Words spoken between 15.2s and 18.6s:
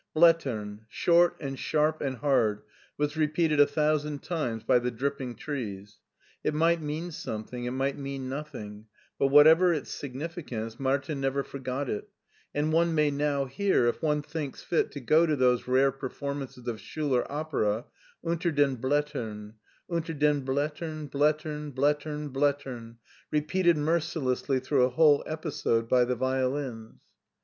to those rare performances of Schuler opera," unter